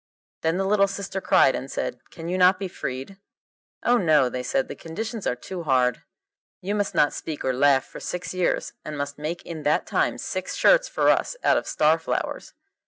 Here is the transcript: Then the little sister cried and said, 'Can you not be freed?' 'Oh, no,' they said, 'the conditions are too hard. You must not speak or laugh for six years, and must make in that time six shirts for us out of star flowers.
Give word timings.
Then 0.41 0.57
the 0.57 0.65
little 0.65 0.87
sister 0.87 1.21
cried 1.21 1.53
and 1.53 1.69
said, 1.69 1.99
'Can 2.09 2.27
you 2.27 2.35
not 2.35 2.57
be 2.57 2.67
freed?' 2.67 3.19
'Oh, 3.83 3.97
no,' 3.99 4.29
they 4.29 4.41
said, 4.41 4.67
'the 4.67 4.75
conditions 4.77 5.27
are 5.27 5.35
too 5.35 5.61
hard. 5.61 6.01
You 6.59 6.73
must 6.73 6.95
not 6.95 7.13
speak 7.13 7.45
or 7.45 7.53
laugh 7.53 7.85
for 7.85 7.99
six 7.99 8.33
years, 8.33 8.73
and 8.83 8.97
must 8.97 9.19
make 9.19 9.43
in 9.45 9.61
that 9.61 9.85
time 9.85 10.17
six 10.17 10.55
shirts 10.55 10.87
for 10.87 11.09
us 11.09 11.37
out 11.43 11.57
of 11.57 11.67
star 11.67 11.99
flowers. 11.99 12.55